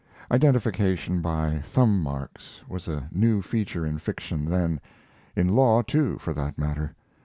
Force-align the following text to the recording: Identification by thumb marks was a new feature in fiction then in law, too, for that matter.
Identification 0.31 1.21
by 1.21 1.59
thumb 1.59 2.01
marks 2.01 2.63
was 2.67 2.87
a 2.87 3.07
new 3.11 3.43
feature 3.43 3.85
in 3.85 3.99
fiction 3.99 4.45
then 4.45 4.81
in 5.35 5.49
law, 5.49 5.83
too, 5.83 6.17
for 6.17 6.33
that 6.33 6.57
matter. 6.57 6.95